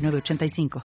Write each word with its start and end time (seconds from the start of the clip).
985. 0.00 0.82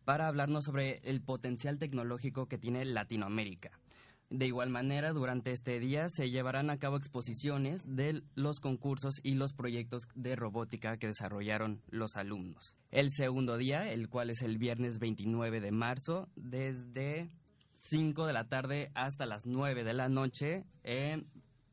para 0.05 0.27
hablarnos 0.27 0.65
sobre 0.65 0.99
el 1.03 1.21
potencial 1.21 1.79
tecnológico 1.79 2.47
que 2.47 2.57
tiene 2.57 2.85
Latinoamérica. 2.85 3.71
De 4.29 4.47
igual 4.47 4.69
manera, 4.69 5.13
durante 5.13 5.51
este 5.51 5.79
día 5.79 6.09
se 6.09 6.31
llevarán 6.31 6.69
a 6.69 6.77
cabo 6.77 6.97
exposiciones 6.97 7.95
de 7.95 8.23
los 8.33 8.59
concursos 8.59 9.19
y 9.21 9.35
los 9.35 9.53
proyectos 9.53 10.07
de 10.15 10.35
robótica 10.35 10.97
que 10.97 11.07
desarrollaron 11.07 11.81
los 11.89 12.17
alumnos. 12.17 12.75
El 12.89 13.11
segundo 13.11 13.57
día, 13.57 13.91
el 13.91 14.09
cual 14.09 14.31
es 14.31 14.41
el 14.41 14.57
viernes 14.57 14.97
29 14.97 15.61
de 15.61 15.71
marzo, 15.71 16.27
desde 16.35 17.29
5 17.75 18.25
de 18.25 18.33
la 18.33 18.47
tarde 18.47 18.89
hasta 18.95 19.27
las 19.27 19.45
9 19.45 19.83
de 19.83 19.93
la 19.93 20.09
noche, 20.09 20.65
eh, 20.83 21.23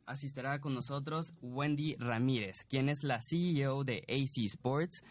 asistirá 0.05 0.61
con 0.61 0.75
nosotros 0.75 1.33
Wendy 1.41 1.97
Ramírez, 1.97 2.65
quien 2.69 2.91
es 2.91 3.03
la 3.03 3.23
CEO 3.23 3.85
de 3.85 4.05
AC 4.09 4.45
Sports 4.45 5.03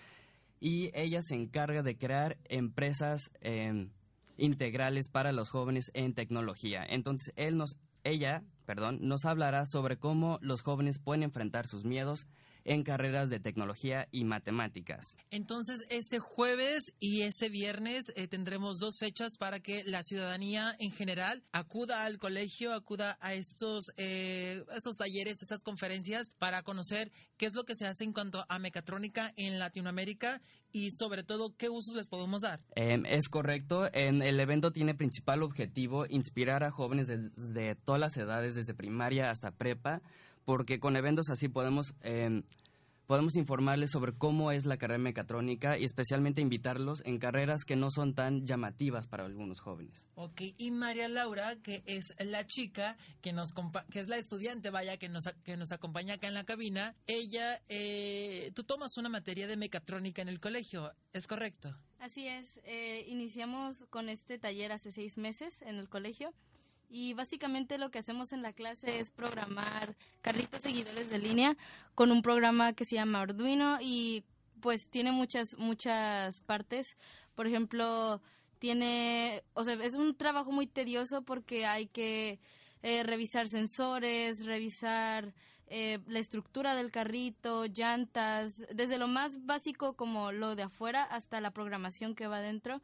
y 0.62 0.92
ella 0.94 1.24
se 1.24 1.34
encarga 1.34 1.82
de 1.82 1.98
crear 1.98 2.38
empresas 2.46 3.32
em, 3.42 3.90
integrales 4.38 5.10
para 5.10 5.32
los 5.32 5.50
jóvenes 5.50 5.90
en 5.96 6.14
tecnología. 6.14 6.86
Entonces, 6.88 7.34
él 7.36 7.58
nos, 7.58 7.78
ella, 8.04 8.44
perdón, 8.66 9.00
nos 9.02 9.26
hablará 9.26 9.66
sobre 9.66 9.98
cómo 9.98 10.38
los 10.42 10.62
jóvenes 10.62 11.00
pueden 11.00 11.24
enfrentar 11.24 11.66
sus 11.66 11.84
miedos 11.84 12.28
en 12.64 12.84
carreras 12.84 13.30
de 13.30 13.40
tecnología 13.40 14.08
y 14.12 14.24
matemáticas. 14.24 15.18
Entonces, 15.30 15.86
este 15.90 16.20
jueves 16.20 16.94
y 17.00 17.22
este 17.22 17.50
viernes 17.50 18.12
eh, 18.16 18.28
tendremos 18.28 18.78
dos 18.80 18.98
fechas 19.00 19.38
para 19.38 19.60
que 19.60 19.84
la 19.84 20.04
ciudadanía 20.04 20.76
en 20.80 20.92
general 20.92 21.44
acuda 21.52 22.06
al 22.06 22.18
colegio, 22.18 22.74
acuda 22.74 23.18
a 23.22 23.34
estos, 23.34 23.92
eh, 23.98 24.64
esos 24.76 24.98
talleres, 24.98 25.42
esas 25.42 25.64
conferencias 25.64 26.32
para 26.38 26.64
conocer 26.64 27.12
qué 27.38 27.46
es 27.46 27.54
lo 27.54 27.64
que 27.64 27.76
se 27.76 27.88
hace 27.88 28.04
en 28.04 28.14
cuanto 28.14 28.46
a 28.48 28.60
mecatrónica 28.60 29.34
en 29.36 29.60
Latinoamérica 29.60 30.42
y 30.72 30.92
sobre 30.92 31.24
todo 31.24 31.56
qué 31.58 31.70
usos 31.70 31.96
les 31.96 32.08
podemos 32.08 32.42
dar. 32.42 32.62
Em, 32.76 33.06
es 33.06 33.28
correcto. 33.30 33.90
En 33.94 34.22
el 34.22 34.40
evento 34.40 34.72
tiene 34.72 34.96
principal 34.96 35.44
objetivo 35.44 36.06
inspirar 36.08 36.64
a 36.64 36.72
jóvenes 36.72 37.08
de 37.08 37.76
todas 37.76 38.00
las 38.00 38.18
edades, 38.18 38.56
desde 38.56 38.74
primaria 38.74 39.30
hasta 39.30 39.52
prepa, 39.52 40.02
porque 40.46 40.80
con 40.80 40.96
eventos 40.96 41.30
así 41.30 41.48
podemos, 41.50 41.94
em, 42.02 42.44
podemos 43.08 43.36
informarles 43.36 43.92
sobre 43.92 44.14
cómo 44.14 44.52
es 44.52 44.66
la 44.66 44.78
carrera 44.78 45.00
mecatrónica 45.00 45.78
y 45.78 45.84
especialmente 45.84 46.42
invitarlos 46.42 47.02
en 47.06 47.20
carreras 47.20 47.66
que 47.66 47.76
no 47.76 47.92
son 47.92 48.16
tan 48.16 48.46
llamativas 48.46 49.08
para 49.08 49.26
algunos 49.26 49.60
jóvenes. 49.60 50.08
Ok, 50.16 50.42
y 50.58 50.72
María 50.72 51.10
Laura, 51.10 51.58
que 51.58 51.84
es 51.86 52.14
la 52.20 52.46
chica, 52.46 52.98
que, 53.22 53.34
nos 53.34 53.50
que 53.90 54.00
es 54.00 54.08
la 54.08 54.18
estudiante, 54.18 54.70
vaya, 54.70 54.98
que 54.98 55.10
nos, 55.10 55.26
que 55.44 55.58
nos 55.58 55.72
acompaña 55.72 56.14
acá 56.14 56.28
en 56.28 56.36
la 56.36 56.46
cabina, 56.46 56.96
ella, 57.08 57.62
eh, 57.68 58.52
tú 58.56 58.64
tomas 58.64 58.96
una 58.98 59.10
materia 59.10 59.48
de 59.48 59.58
mecatrónica 59.58 60.22
en 60.22 60.30
el 60.30 60.40
colegio, 60.40 60.94
¿es 61.12 61.28
correcto? 61.28 61.76
Así 62.00 62.28
es, 62.28 62.60
eh, 62.64 63.06
iniciamos 63.08 63.86
con 63.90 64.10
este 64.10 64.40
taller 64.40 64.72
hace 64.72 64.92
seis 64.92 65.18
meses 65.18 65.62
en 65.62 65.76
el 65.76 65.88
colegio 65.90 66.34
y 66.92 67.14
básicamente 67.14 67.78
lo 67.78 67.90
que 67.90 68.00
hacemos 68.00 68.34
en 68.34 68.42
la 68.42 68.52
clase 68.52 69.00
es 69.00 69.10
programar 69.10 69.96
carritos 70.22 70.62
seguidores 70.62 71.10
de 71.10 71.20
línea 71.20 71.56
con 71.96 72.12
un 72.12 72.22
programa 72.22 72.74
que 72.74 72.84
se 72.84 72.96
llama 72.96 73.22
Arduino 73.22 73.78
y 73.82 74.26
pues 74.60 74.90
tiene 74.90 75.14
muchas 75.14 75.58
muchas 75.58 76.42
partes. 76.42 76.98
Por 77.34 77.48
ejemplo, 77.48 78.22
tiene, 78.60 79.42
o 79.54 79.64
sea, 79.64 79.76
es 79.76 79.96
un 79.96 80.16
trabajo 80.16 80.52
muy 80.52 80.68
tedioso 80.68 81.22
porque 81.22 81.66
hay 81.66 81.88
que 81.88 82.40
eh, 82.84 83.04
revisar 83.04 83.48
sensores, 83.48 84.46
revisar 84.46 85.34
eh, 85.68 86.00
la 86.08 86.20
estructura 86.20 86.76
del 86.76 86.92
carrito, 86.92 87.68
llantas, 87.68 88.66
desde 88.74 88.98
lo 88.98 89.08
más 89.08 89.46
básico 89.46 89.94
como 89.94 90.34
lo 90.34 90.58
de 90.58 90.64
afuera 90.64 91.04
hasta 91.04 91.40
la 91.40 91.52
programación 91.52 92.16
que 92.16 92.28
va 92.28 92.42
dentro 92.42 92.82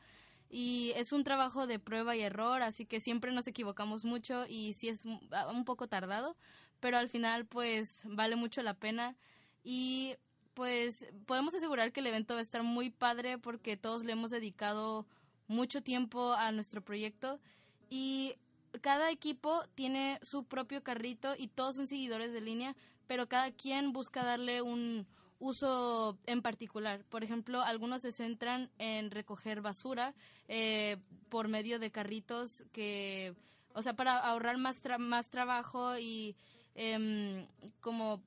y 0.49 0.93
es 0.95 1.11
un 1.11 1.23
trabajo 1.23 1.67
de 1.67 1.79
prueba 1.79 2.15
y 2.15 2.21
error, 2.21 2.61
así 2.61 2.85
que 2.85 2.99
siempre 2.99 3.31
nos 3.31 3.47
equivocamos 3.47 4.05
mucho 4.05 4.45
y 4.47 4.73
sí 4.73 4.89
es 4.89 5.03
ah, 5.31 5.47
un 5.51 5.65
poco 5.65 5.87
tardado, 5.87 6.35
pero 6.79 6.97
al 6.97 7.09
final 7.09 7.45
pues 7.45 8.03
vale 8.05 8.35
mucho 8.35 8.61
la 8.61 8.73
pena. 8.73 9.15
Y 9.63 10.15
pues 10.53 11.05
podemos 11.25 11.53
asegurar 11.53 11.91
que 11.91 11.99
el 11.99 12.07
evento 12.07 12.33
va 12.33 12.39
a 12.39 12.43
estar 12.43 12.63
muy 12.63 12.89
padre 12.89 13.37
porque 13.37 13.77
todos 13.77 14.03
le 14.03 14.13
hemos 14.13 14.31
dedicado 14.31 15.05
mucho 15.47 15.81
tiempo 15.81 16.33
a 16.33 16.51
nuestro 16.51 16.81
proyecto 16.81 17.39
y 17.89 18.35
cada 18.81 19.11
equipo 19.11 19.63
tiene 19.75 20.19
su 20.21 20.45
propio 20.45 20.83
carrito 20.83 21.35
y 21.37 21.47
todos 21.47 21.75
son 21.75 21.87
seguidores 21.87 22.33
de 22.33 22.41
línea, 22.41 22.75
pero 23.07 23.27
cada 23.27 23.51
quien 23.51 23.93
busca 23.93 24.23
darle 24.23 24.61
un, 24.61 25.07
uso 25.39 26.17
en 26.25 26.41
particular. 26.41 27.03
Por 27.09 27.23
ejemplo, 27.23 27.61
algunos 27.61 28.01
se 28.01 28.11
centran 28.11 28.69
en 28.77 29.11
recoger 29.11 29.61
basura 29.61 30.13
eh, 30.47 30.97
por 31.29 31.47
medio 31.47 31.79
de 31.79 31.91
carritos 31.91 32.65
que, 32.71 33.35
o 33.73 33.81
sea, 33.81 33.95
para 33.95 34.17
ahorrar 34.17 34.57
más, 34.57 34.81
más 34.99 35.29
trabajo 35.29 35.97
y 35.97 36.35
em, 36.75 37.45
como 37.81 38.21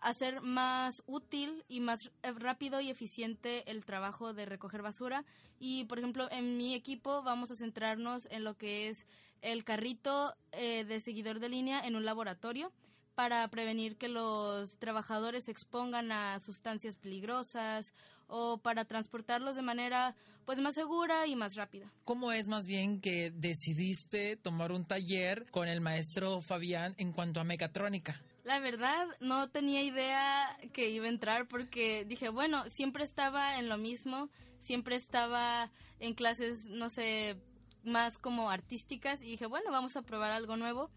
hacer 0.00 0.40
más 0.42 1.02
útil 1.06 1.64
y 1.68 1.80
más 1.80 2.10
eh, 2.22 2.32
rápido 2.32 2.80
y 2.80 2.90
eficiente 2.90 3.70
el 3.70 3.84
trabajo 3.84 4.32
de 4.32 4.46
recoger 4.46 4.82
basura. 4.82 5.24
Y, 5.60 5.84
por 5.84 5.98
ejemplo, 5.98 6.28
en 6.30 6.56
mi 6.56 6.74
equipo 6.74 7.22
vamos 7.22 7.50
a 7.50 7.56
centrarnos 7.56 8.26
en 8.30 8.44
lo 8.44 8.54
que 8.56 8.88
es 8.88 9.06
el 9.42 9.64
carrito 9.64 10.34
eh, 10.52 10.84
de 10.84 11.00
seguidor 11.00 11.38
de 11.38 11.48
línea 11.48 11.80
en 11.86 11.96
un 11.96 12.04
laboratorio 12.04 12.72
para 13.18 13.48
prevenir 13.48 13.96
que 13.96 14.06
los 14.06 14.78
trabajadores 14.78 15.46
se 15.46 15.50
expongan 15.50 16.12
a 16.12 16.38
sustancias 16.38 16.94
peligrosas 16.94 17.92
o 18.28 18.58
para 18.58 18.84
transportarlos 18.84 19.56
de 19.56 19.62
manera 19.62 20.14
pues 20.44 20.60
más 20.60 20.76
segura 20.76 21.26
y 21.26 21.34
más 21.34 21.56
rápida. 21.56 21.92
¿Cómo 22.04 22.30
es 22.30 22.46
más 22.46 22.64
bien 22.64 23.00
que 23.00 23.32
decidiste 23.32 24.36
tomar 24.36 24.70
un 24.70 24.84
taller 24.84 25.50
con 25.50 25.66
el 25.66 25.80
maestro 25.80 26.40
Fabián 26.40 26.94
en 26.96 27.10
cuanto 27.10 27.40
a 27.40 27.44
mecatrónica? 27.44 28.22
La 28.44 28.60
verdad, 28.60 29.08
no 29.18 29.50
tenía 29.50 29.82
idea 29.82 30.56
que 30.72 30.88
iba 30.88 31.06
a 31.06 31.08
entrar 31.08 31.48
porque 31.48 32.04
dije, 32.04 32.28
bueno, 32.28 32.68
siempre 32.68 33.02
estaba 33.02 33.58
en 33.58 33.68
lo 33.68 33.78
mismo, 33.78 34.30
siempre 34.60 34.94
estaba 34.94 35.72
en 35.98 36.14
clases, 36.14 36.66
no 36.66 36.88
sé, 36.88 37.36
más 37.82 38.16
como 38.18 38.48
artísticas 38.48 39.20
y 39.22 39.30
dije, 39.30 39.46
bueno, 39.46 39.72
vamos 39.72 39.96
a 39.96 40.02
probar 40.02 40.30
algo 40.30 40.56
nuevo. 40.56 40.88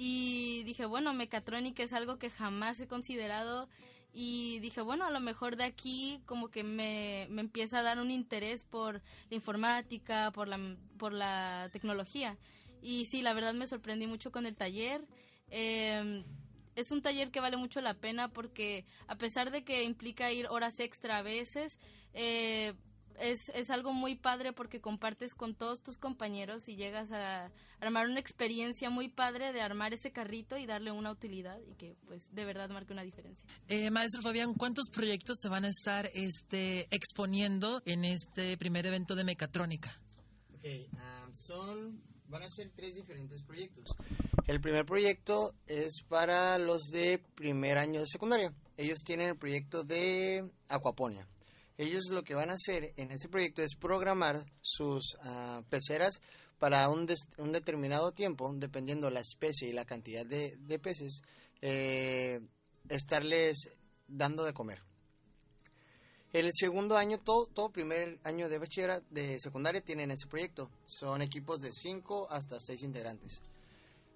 Y 0.00 0.62
dije, 0.62 0.86
bueno, 0.86 1.12
mecatrónica 1.12 1.82
es 1.82 1.92
algo 1.92 2.20
que 2.20 2.30
jamás 2.30 2.78
he 2.78 2.86
considerado 2.86 3.68
y 4.12 4.60
dije, 4.60 4.80
bueno, 4.80 5.04
a 5.04 5.10
lo 5.10 5.18
mejor 5.18 5.56
de 5.56 5.64
aquí 5.64 6.20
como 6.24 6.52
que 6.52 6.62
me, 6.62 7.26
me 7.30 7.40
empieza 7.40 7.80
a 7.80 7.82
dar 7.82 7.98
un 7.98 8.12
interés 8.12 8.62
por 8.62 9.02
la 9.28 9.34
informática, 9.34 10.30
por 10.30 10.46
la, 10.46 10.76
por 10.98 11.12
la 11.12 11.68
tecnología. 11.72 12.38
Y 12.80 13.06
sí, 13.06 13.22
la 13.22 13.34
verdad 13.34 13.54
me 13.54 13.66
sorprendí 13.66 14.06
mucho 14.06 14.30
con 14.30 14.46
el 14.46 14.54
taller. 14.54 15.04
Eh, 15.50 16.22
es 16.76 16.92
un 16.92 17.02
taller 17.02 17.32
que 17.32 17.40
vale 17.40 17.56
mucho 17.56 17.80
la 17.80 17.94
pena 17.94 18.28
porque 18.28 18.84
a 19.08 19.16
pesar 19.16 19.50
de 19.50 19.64
que 19.64 19.82
implica 19.82 20.30
ir 20.30 20.46
horas 20.46 20.78
extra 20.78 21.18
a 21.18 21.22
veces, 21.22 21.76
eh, 22.14 22.74
es, 23.20 23.50
es, 23.54 23.70
algo 23.70 23.92
muy 23.92 24.16
padre 24.16 24.52
porque 24.52 24.80
compartes 24.80 25.34
con 25.34 25.54
todos 25.54 25.82
tus 25.82 25.98
compañeros 25.98 26.68
y 26.68 26.76
llegas 26.76 27.12
a 27.12 27.50
armar 27.80 28.08
una 28.08 28.20
experiencia 28.20 28.90
muy 28.90 29.08
padre 29.08 29.52
de 29.52 29.60
armar 29.60 29.94
ese 29.94 30.10
carrito 30.10 30.56
y 30.56 30.66
darle 30.66 30.90
una 30.90 31.10
utilidad 31.10 31.58
y 31.66 31.74
que 31.74 31.96
pues 32.06 32.34
de 32.34 32.44
verdad 32.44 32.70
marque 32.70 32.92
una 32.92 33.02
diferencia. 33.02 33.46
Eh, 33.68 33.90
maestro 33.90 34.22
Fabián, 34.22 34.54
¿cuántos 34.54 34.88
proyectos 34.88 35.38
se 35.40 35.48
van 35.48 35.64
a 35.64 35.68
estar 35.68 36.10
este, 36.14 36.88
exponiendo 36.90 37.82
en 37.84 38.04
este 38.04 38.56
primer 38.56 38.86
evento 38.86 39.14
de 39.14 39.24
mecatrónica? 39.24 40.00
Okay, 40.58 40.88
um, 40.92 41.32
son 41.32 42.02
van 42.28 42.42
a 42.42 42.50
ser 42.50 42.70
tres 42.74 42.94
diferentes 42.94 43.42
proyectos. 43.42 43.94
El 44.46 44.60
primer 44.60 44.84
proyecto 44.84 45.54
es 45.66 46.02
para 46.08 46.58
los 46.58 46.88
de 46.90 47.22
primer 47.34 47.78
año 47.78 48.00
de 48.00 48.06
secundaria. 48.06 48.52
Ellos 48.76 49.00
tienen 49.04 49.28
el 49.28 49.36
proyecto 49.36 49.82
de 49.82 50.48
acuaponia. 50.68 51.26
Ellos 51.78 52.08
lo 52.10 52.24
que 52.24 52.34
van 52.34 52.50
a 52.50 52.54
hacer 52.54 52.92
en 52.96 53.12
este 53.12 53.28
proyecto 53.28 53.62
es 53.62 53.76
programar 53.76 54.44
sus 54.60 55.14
uh, 55.24 55.62
peceras 55.70 56.20
para 56.58 56.88
un, 56.88 57.06
determinado 57.06 58.10
tiempo, 58.10 58.52
dependiendo 58.52 59.10
la 59.10 59.20
especie 59.20 59.68
y 59.68 59.72
la 59.72 59.84
cantidad 59.84 60.26
de, 60.26 60.78
peces, 60.80 61.22
eh, 61.62 62.40
estarles 62.88 63.70
dando 64.08 64.42
de 64.42 64.52
comer. 64.52 64.82
El 66.32 66.50
segundo 66.52 66.96
año, 66.96 67.20
todo, 67.20 67.46
todo 67.46 67.70
primer 67.70 68.18
año 68.24 68.48
de 68.48 68.58
bachillerato, 68.58 69.06
de 69.10 69.38
secundaria 69.38 69.80
tienen 69.80 70.10
ese 70.10 70.26
proyecto. 70.26 70.68
Son 70.86 71.22
equipos 71.22 71.60
de 71.60 71.72
5 71.72 72.26
hasta 72.28 72.58
6 72.58 72.82
integrantes. 72.82 73.40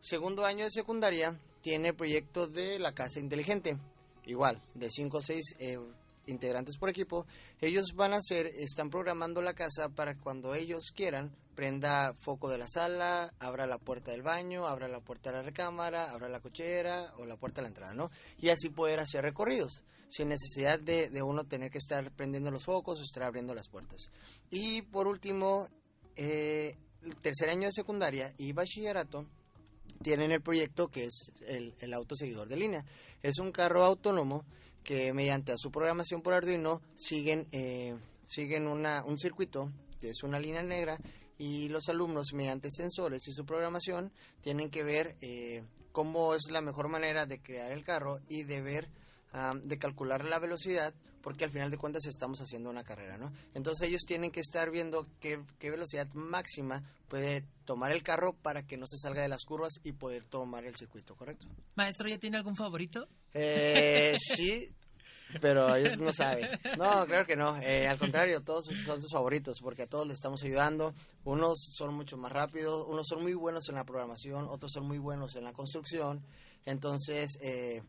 Segundo 0.01 0.45
año 0.45 0.65
de 0.65 0.71
secundaria 0.71 1.39
tiene 1.61 1.91
el 1.91 1.95
proyecto 1.95 2.49
de 2.49 2.81
la 2.81 2.93
casa 2.93 3.21
inteligente. 3.21 3.79
Igual, 4.27 4.61
de 4.75 4.91
5 4.91 5.19
a 5.19 5.23
6 5.23 5.55
eh, 5.61 5.79
integrantes 6.27 6.77
por 6.77 6.89
equipo. 6.89 7.27
Ellos 7.61 7.93
van 7.95 8.13
a 8.13 8.19
hacer, 8.19 8.47
están 8.47 8.91
programando 8.91 9.43
la 9.43 9.55
casa 9.55 9.89
para 9.89 10.17
cuando 10.17 10.55
ellos 10.55 10.93
quieran, 10.95 11.35
prenda 11.55 12.15
foco 12.15 12.49
de 12.49 12.59
la 12.59 12.69
sala, 12.69 13.33
abra 13.39 13.67
la 13.67 13.79
puerta 13.79 14.11
del 14.11 14.23
baño, 14.23 14.67
abra 14.67 14.89
la 14.89 15.01
puerta 15.01 15.31
de 15.31 15.39
la 15.39 15.43
recámara, 15.43 16.11
abra 16.11 16.29
la 16.29 16.41
cochera 16.41 17.13
o 17.19 17.27
la 17.27 17.37
puerta 17.37 17.57
de 17.57 17.63
la 17.63 17.69
entrada, 17.69 17.95
¿no? 17.95 18.11
Y 18.39 18.49
así 18.49 18.71
poder 18.71 19.01
hacer 19.01 19.23
recorridos, 19.23 19.85
sin 20.09 20.29
necesidad 20.29 20.81
de, 20.81 21.23
uno 21.23 21.45
tener 21.45 21.71
que 21.71 21.79
estar 21.79 22.11
prendiendo 22.13 22.51
los 22.51 22.65
focos 22.65 23.01
o 23.01 23.03
estar 23.03 23.25
abriendo 23.25 23.55
las 23.55 23.69
puertas. 23.69 24.11
Y 24.51 24.83
por 24.83 25.07
último, 25.07 25.69
eh, 26.17 26.77
el 27.03 27.17
tercer 27.17 27.51
año 27.51 27.67
de 27.67 27.73
secundaria 27.73 28.33
y 28.39 28.53
bachillerato 28.53 29.27
tienen 30.03 30.33
el 30.33 30.43
proyecto 30.43 30.89
que 30.89 31.05
es 31.05 31.33
el, 31.47 31.75
el 31.81 31.95
auto 31.95 32.15
seguidor 32.17 32.49
de 32.49 32.57
línea. 32.57 32.85
Es 33.23 33.39
un 33.39 33.53
carro 33.53 33.85
autónomo 33.85 34.45
que 34.83 35.13
mediante 35.13 35.57
su 35.57 35.71
programación 35.71 36.23
por 36.23 36.35
Arduino 36.35 36.83
siguen, 36.97 37.47
eh, 37.53 37.95
siguen 38.27 38.67
una, 38.67 39.05
un 39.05 39.19
circuito 39.19 39.71
que 40.01 40.11
es 40.11 40.23
una 40.23 40.41
línea 40.41 40.63
negra 40.63 40.99
y 41.39 41.69
los 41.69 41.89
alumnos 41.89 42.33
mediante 42.35 42.71
sensores 42.71 43.27
y 43.29 43.33
su 43.33 43.45
programación 43.45 44.13
tienen 44.41 44.71
que 44.71 44.83
ver 44.83 45.17
eh, 45.21 45.65
cómo 45.93 46.35
es 46.35 46.51
la 46.51 46.61
mejor 46.61 46.89
manera 46.89 47.27
de 47.27 47.41
crear 47.41 47.73
el 47.73 47.85
carro 47.85 48.19
y 48.29 48.45
de 48.45 48.63
ver, 48.63 48.89
um, 49.35 49.61
de 49.61 49.79
calcular 49.79 50.25
la 50.25 50.39
velocidad 50.39 50.95
porque 51.23 51.45
al 51.45 51.51
final 51.51 51.71
de 51.71 51.79
cuentas 51.79 52.05
estamos 52.07 52.41
haciendo 52.41 52.69
una 52.69 52.83
carrera, 52.85 53.17
¿no? 53.17 53.33
Entonces 53.55 53.89
ellos 53.89 54.03
tienen 54.07 54.31
que 54.31 54.41
estar 54.41 54.71
viendo 54.71 55.07
qué, 55.21 55.41
qué, 55.59 55.71
velocidad 55.71 56.09
máxima 56.15 56.83
puede 57.09 57.45
tomar 57.65 57.93
el 57.93 58.03
carro 58.03 58.35
para 58.35 58.67
que 58.67 58.77
no 58.77 58.87
se 58.87 58.99
salga 58.99 59.23
de 59.23 59.29
las 59.29 59.45
curvas 59.45 59.75
y 59.85 59.93
poder 59.93 60.27
tomar 60.27 60.65
el 60.65 60.75
circuito, 60.75 61.15
¿correcto? 61.15 61.47
Maestro, 61.77 62.09
¿ya 62.09 62.19
tiene 62.19 62.37
algún 62.37 62.57
favorito? 62.57 63.09
Eh, 63.33 64.17
sí, 64.19 64.75
pero 65.41 65.75
ellos 65.75 65.99
no 65.99 66.13
saben. 66.13 66.49
No, 66.77 67.07
creo 67.07 67.25
que 67.25 67.37
no. 67.37 67.57
Eh, 67.61 67.87
al 67.87 67.99
contrario, 67.99 68.43
todos 68.43 68.67
son 68.85 69.01
sus 69.01 69.13
favoritos 69.13 69.59
porque 69.63 69.83
a 69.83 69.87
todos 69.87 70.07
les 70.07 70.17
estamos 70.17 70.43
ayudando. 70.43 70.95
Unos 71.25 71.59
son 71.77 71.95
mucho 71.95 72.17
más 72.17 72.33
rápidos, 72.33 72.87
unos 72.89 73.07
son 73.09 73.23
muy 73.23 73.35
buenos 73.35 73.69
en 73.69 73.77
la 73.77 73.85
programación, 73.85 74.47
otros 74.49 74.73
son 74.73 74.87
muy 74.87 74.99
buenos 74.99 75.37
en 75.37 75.45
la 75.45 75.53
construcción. 75.53 76.23
Entonces, 76.65 77.39
eh, 77.43 77.83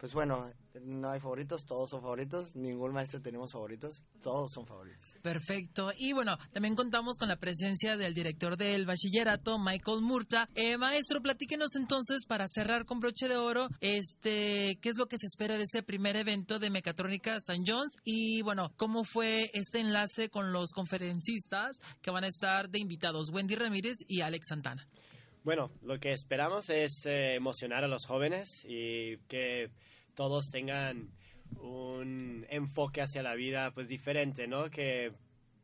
pues 0.00 0.14
bueno, 0.14 0.50
no 0.82 1.10
hay 1.10 1.20
favoritos, 1.20 1.66
todos 1.66 1.90
son 1.90 2.00
favoritos, 2.00 2.56
ningún 2.56 2.94
maestro 2.94 3.20
tenemos 3.20 3.52
favoritos, 3.52 4.06
todos 4.22 4.50
son 4.50 4.66
favoritos. 4.66 5.18
Perfecto, 5.20 5.92
y 5.98 6.14
bueno, 6.14 6.38
también 6.52 6.74
contamos 6.74 7.18
con 7.18 7.28
la 7.28 7.36
presencia 7.36 7.98
del 7.98 8.14
director 8.14 8.56
del 8.56 8.86
bachillerato, 8.86 9.58
Michael 9.58 10.00
Murta. 10.00 10.48
Eh, 10.54 10.78
maestro, 10.78 11.20
platíquenos 11.20 11.76
entonces, 11.76 12.24
para 12.26 12.48
cerrar 12.48 12.86
con 12.86 12.98
broche 12.98 13.28
de 13.28 13.36
oro, 13.36 13.68
este, 13.80 14.78
¿qué 14.80 14.88
es 14.88 14.96
lo 14.96 15.06
que 15.06 15.18
se 15.18 15.26
espera 15.26 15.58
de 15.58 15.64
ese 15.64 15.82
primer 15.82 16.16
evento 16.16 16.58
de 16.58 16.70
Mecatrónica 16.70 17.36
St. 17.36 17.62
John's? 17.66 17.96
Y 18.02 18.40
bueno, 18.40 18.72
¿cómo 18.78 19.04
fue 19.04 19.50
este 19.52 19.80
enlace 19.80 20.30
con 20.30 20.54
los 20.54 20.70
conferencistas 20.70 21.72
que 22.00 22.10
van 22.10 22.24
a 22.24 22.28
estar 22.28 22.70
de 22.70 22.78
invitados, 22.78 23.28
Wendy 23.28 23.54
Ramírez 23.54 23.98
y 24.08 24.22
Alex 24.22 24.48
Santana? 24.48 24.86
Bueno, 25.42 25.70
lo 25.80 25.98
que 25.98 26.12
esperamos 26.12 26.68
es 26.68 27.06
eh, 27.06 27.34
emocionar 27.34 27.82
a 27.82 27.88
los 27.88 28.04
jóvenes 28.04 28.62
y 28.68 29.16
que 29.26 29.70
todos 30.14 30.50
tengan 30.50 31.08
un 31.58 32.46
enfoque 32.50 33.00
hacia 33.00 33.22
la 33.22 33.34
vida 33.34 33.70
pues 33.70 33.88
diferente, 33.88 34.46
¿no? 34.46 34.68
Que 34.68 35.12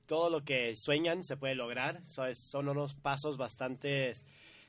todo 0.06 0.31
lo 0.31 0.44
que 0.44 0.75
sueñan 0.76 1.23
se 1.23 1.37
puede 1.37 1.55
lograr. 1.56 2.00
Son 2.06 2.69
unos 2.69 2.94
pasos 2.94 3.37
bastante 3.37 4.14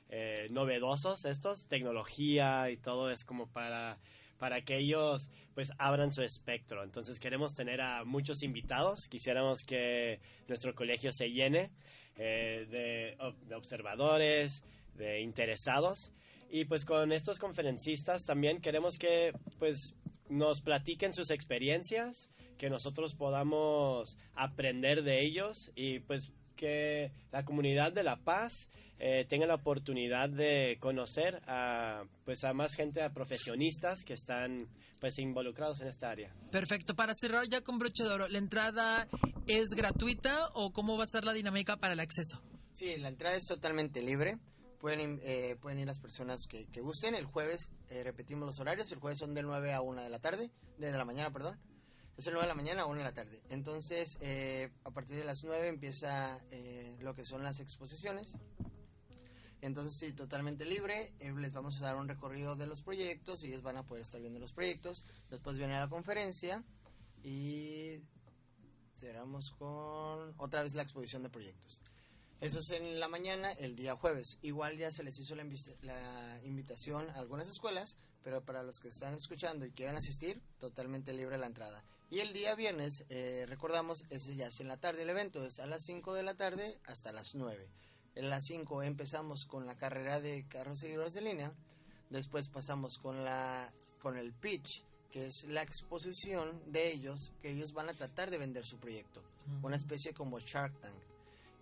eh, 0.09 0.48
novedosos 0.51 1.24
estos, 1.24 1.68
tecnología 1.68 2.69
y 2.69 2.75
todo 2.75 3.09
es 3.09 3.24
como 3.24 3.48
para 3.48 3.98
para 4.38 4.62
que 4.62 4.77
ellos 4.77 5.31
pues 5.56 5.71
abran 5.77 6.12
su 6.12 6.21
espectro. 6.21 6.83
Entonces 6.83 7.18
queremos 7.18 7.56
tener 7.56 7.80
a 7.80 8.04
muchos 8.04 8.44
invitados, 8.44 9.07
quisiéramos 9.07 9.64
que 9.64 10.19
nuestro 10.49 10.76
colegio 10.76 11.14
se 11.14 11.31
llene 11.31 11.71
eh, 12.18 13.16
de 13.49 13.56
observadores, 13.56 14.64
de 14.97 15.21
interesados 15.21 16.11
y 16.49 16.66
pues 16.66 16.85
con 16.85 17.11
estos 17.11 17.39
conferencistas 17.39 18.25
también 18.25 18.61
queremos 18.61 18.97
que 18.97 19.33
pues 19.59 19.95
nos 20.30 20.61
platiquen 20.61 21.13
sus 21.13 21.30
experiencias, 21.30 22.30
que 22.57 22.69
nosotros 22.69 23.16
podamos 23.16 24.18
aprender 24.35 25.04
de 25.04 25.25
ellos 25.25 25.71
y 25.75 25.99
pues 25.99 26.31
que 26.56 27.11
la 27.31 27.45
comunidad 27.45 27.94
de 27.94 28.04
La 28.04 28.18
Paz 28.18 28.69
eh, 28.99 29.25
tenga 29.30 29.45
la 29.45 29.56
oportunidad 29.56 30.30
de 30.30 30.77
conocer 30.80 31.42
a 31.45 32.04
pues 32.25 32.44
a 32.44 32.54
más 32.54 32.73
gente, 32.73 33.01
a 33.04 33.13
profesionistas 33.13 34.04
que 34.04 34.13
están 34.13 34.68
pues 34.99 35.19
involucrados 35.19 35.81
en 35.81 35.87
esta 35.87 36.09
área. 36.09 36.33
Perfecto, 36.51 36.95
para 36.95 37.13
cerrar 37.16 37.47
ya 37.47 37.61
con 37.61 37.77
broche 37.77 38.04
de 38.04 38.09
oro, 38.09 38.27
¿la 38.27 38.39
entrada 38.39 39.07
es 39.45 39.68
gratuita 39.75 40.49
o 40.54 40.71
cómo 40.71 40.97
va 40.97 41.04
a 41.04 41.07
ser 41.07 41.25
la 41.25 41.33
dinámica 41.33 41.77
para 41.77 41.94
el 41.94 41.99
acceso? 41.99 42.42
Sí, 42.73 42.97
la 42.97 43.09
entrada 43.09 43.35
es 43.35 43.45
totalmente 43.45 44.01
libre 44.01 44.37
pueden, 44.80 45.19
eh, 45.24 45.57
pueden 45.62 45.80
ir 45.80 45.88
las 45.88 46.00
personas 46.00 46.48
que, 46.48 46.66
gusten. 46.81 47.16
El 47.16 47.26
jueves 47.26 47.72
eh, 47.90 48.04
repetimos 48.04 48.46
los 48.48 48.60
horarios. 48.60 48.92
El 48.92 49.00
jueves 49.00 49.19
son 49.19 49.34
de 49.34 49.44
9 49.44 49.74
a 49.74 49.81
1 49.81 50.02
de 50.02 50.10
la 50.10 50.19
tarde, 50.19 50.52
de 50.78 50.92
la 50.92 51.06
mañana, 51.06 51.31
perdón. 51.31 51.60
Es 52.18 52.26
el 52.28 52.34
9 52.34 52.46
de 52.46 52.50
la 52.50 52.56
mañana 52.56 52.81
a 52.84 52.86
1 52.86 52.98
de 52.98 53.04
la 53.04 53.14
tarde. 53.14 53.42
Entonces, 53.50 54.18
eh, 54.22 54.72
a 54.84 54.92
partir 54.92 55.18
de 55.18 55.24
las 55.24 55.44
9 55.44 55.68
empieza 55.68 56.40
lo 57.00 57.14
que 57.14 57.24
son 57.24 57.44
las 57.44 57.60
exposiciones. 57.60 58.34
Entonces, 59.62 59.94
sí, 59.94 60.14
totalmente 60.14 60.66
libre. 60.66 61.14
les 61.19 61.54
vamos 61.54 61.81
a 61.81 61.86
dar 61.86 61.96
un 61.96 62.07
recorrido 62.07 62.56
de 62.56 62.68
los 62.68 62.81
proyectos 62.81 63.44
y 63.44 63.48
ellos 63.48 63.62
van 63.62 63.78
a 63.78 63.84
poder 63.84 64.04
estar 64.04 64.19
viendo 64.19 64.40
los 64.40 64.52
proyectos. 64.52 65.06
Después 65.30 65.57
viene 65.57 65.80
la 65.80 65.90
conferencia 65.90 66.64
y 67.24 68.02
cerramos 68.96 69.52
con 69.52 70.34
otra 70.38 70.64
vez 70.64 70.74
la 70.74 70.84
exposición 70.84 71.24
de 71.24 71.30
proyectos. 71.30 71.81
Eso 72.39 72.59
es 72.59 72.69
en 72.69 72.99
la 72.99 73.07
mañana, 73.07 73.51
el 73.53 73.75
día 73.75 73.95
jueves. 73.95 74.37
Igual 74.44 74.77
ya 74.77 74.91
se 74.91 75.03
les 75.03 75.17
hizo 75.17 75.35
la, 75.35 75.44
la, 75.81 76.39
invitación 76.44 77.09
a 77.09 77.19
algunas 77.19 77.47
escuelas, 77.47 77.97
pero 78.23 78.45
para 78.45 78.61
los 78.61 78.79
que 78.79 78.89
están 78.89 79.15
escuchando 79.15 79.65
y 79.65 79.71
quieran 79.71 79.97
asistir, 79.97 80.39
totalmente 80.59 81.13
libre 81.13 81.39
la 81.39 81.47
entrada. 81.47 81.83
Y 82.11 82.19
el 82.19 82.33
día 82.33 82.53
viernes, 82.53 83.06
eh, 83.09 83.45
recordamos, 83.49 84.06
ese 84.11 84.35
ya 84.35 84.47
es 84.47 84.59
en 84.59 84.67
la 84.67 84.77
tarde 84.77 85.01
el 85.01 85.09
evento, 85.09 85.44
es 85.44 85.59
a 85.59 85.65
las 85.65 85.83
5 85.83 86.13
de 86.13 86.23
la 86.23 86.35
tarde 86.35 86.79
hasta 86.85 87.11
las 87.11 87.33
9. 87.33 87.67
En 88.13 88.29
las 88.29 88.45
5 88.45 88.83
empezamos 88.83 89.45
con 89.45 89.65
la 89.65 89.75
carrera 89.75 90.21
de 90.21 90.47
carros 90.47 90.79
seguidores 90.79 91.15
de 91.15 91.21
línea, 91.21 91.51
después 92.11 92.49
pasamos 92.49 92.99
con 92.99 93.25
la 93.25 93.73
con 93.99 94.15
el 94.15 94.31
pitch, 94.31 94.83
que 95.11 95.25
es 95.25 95.45
la 95.45 95.63
exposición 95.63 96.61
de 96.71 96.91
ellos, 96.91 97.33
que 97.41 97.49
ellos 97.49 97.73
van 97.73 97.89
a 97.89 97.94
tratar 97.94 98.29
de 98.29 98.37
vender 98.37 98.63
su 98.63 98.77
proyecto, 98.77 99.23
una 99.63 99.75
especie 99.75 100.13
como 100.13 100.39
Shark 100.39 100.79
Tank. 100.79 101.06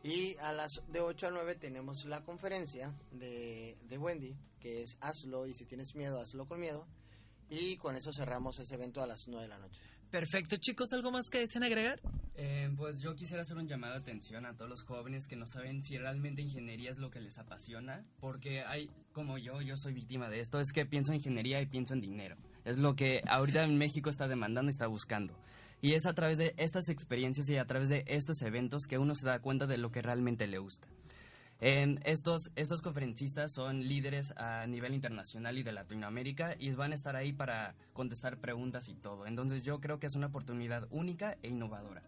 Y 0.05 0.37
a 0.37 0.53
las 0.53 0.83
de 0.89 0.99
8 0.99 1.27
a 1.29 1.31
9 1.31 1.55
tenemos 1.55 2.05
la 2.05 2.23
conferencia 2.23 2.93
de, 3.11 3.75
de 3.89 3.97
Wendy, 3.97 4.35
que 4.59 4.83
es 4.83 4.99
hazlo 5.01 5.47
y 5.47 5.55
si 5.55 5.65
tienes 5.65 5.95
miedo, 5.95 6.21
hazlo 6.21 6.47
con 6.47 6.59
miedo. 6.59 6.85
Y 7.49 7.77
con 7.77 7.95
eso 7.95 8.13
cerramos 8.13 8.59
ese 8.59 8.75
evento 8.75 9.01
a 9.01 9.07
las 9.07 9.27
9 9.27 9.41
de 9.41 9.49
la 9.49 9.57
noche. 9.57 9.81
Perfecto, 10.11 10.57
chicos, 10.57 10.93
¿algo 10.93 11.09
más 11.09 11.25
que 11.31 11.39
deseen 11.39 11.63
agregar? 11.63 11.99
Eh, 12.35 12.71
pues 12.77 12.99
yo 12.99 13.15
quisiera 13.15 13.41
hacer 13.41 13.57
un 13.57 13.67
llamado 13.67 13.93
de 13.95 14.01
atención 14.01 14.45
a 14.45 14.55
todos 14.55 14.69
los 14.69 14.83
jóvenes 14.83 15.27
que 15.27 15.35
no 15.35 15.47
saben 15.47 15.81
si 15.83 15.97
realmente 15.97 16.43
ingeniería 16.43 16.91
es 16.91 16.99
lo 16.99 17.09
que 17.09 17.19
les 17.19 17.39
apasiona, 17.39 18.03
porque 18.19 18.61
hay, 18.61 18.91
como 19.11 19.39
yo, 19.39 19.59
yo 19.63 19.75
soy 19.75 19.93
víctima 19.93 20.29
de 20.29 20.39
esto, 20.39 20.59
es 20.59 20.71
que 20.71 20.85
pienso 20.85 21.13
en 21.13 21.17
ingeniería 21.17 21.59
y 21.61 21.65
pienso 21.65 21.95
en 21.95 22.01
dinero. 22.01 22.37
Es 22.65 22.77
lo 22.77 22.95
que 22.95 23.21
ahorita 23.27 23.63
en 23.63 23.77
México 23.77 24.09
está 24.09 24.27
demandando 24.27 24.69
y 24.69 24.73
está 24.73 24.87
buscando. 24.87 25.33
Y 25.81 25.93
es 25.93 26.05
a 26.05 26.13
través 26.13 26.37
de 26.37 26.55
estas 26.57 26.89
experiencias 26.89 27.49
y 27.49 27.57
a 27.57 27.65
través 27.65 27.89
de 27.89 28.03
estos 28.07 28.41
eventos 28.41 28.87
que 28.87 28.97
uno 28.97 29.13
se 29.15 29.25
da 29.25 29.39
cuenta 29.39 29.67
de 29.67 29.77
lo 29.77 29.91
que 29.91 30.01
realmente 30.01 30.47
le 30.47 30.57
gusta. 30.57 30.87
Estos, 31.59 32.51
estos 32.55 32.81
conferencistas 32.81 33.53
son 33.53 33.87
líderes 33.87 34.33
a 34.35 34.67
nivel 34.67 34.93
internacional 34.93 35.57
y 35.57 35.63
de 35.63 35.71
Latinoamérica 35.71 36.55
y 36.59 36.71
van 36.71 36.91
a 36.91 36.95
estar 36.95 37.15
ahí 37.15 37.31
para 37.31 37.75
contestar 37.93 38.37
preguntas 38.37 38.89
y 38.89 38.95
todo. 38.95 39.25
Entonces 39.25 39.63
yo 39.63 39.79
creo 39.79 39.99
que 39.99 40.07
es 40.07 40.15
una 40.15 40.27
oportunidad 40.27 40.87
única 40.91 41.37
e 41.43 41.49
innovadora. 41.49 42.03